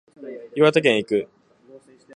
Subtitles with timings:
[0.55, 1.29] 岩手県へ行く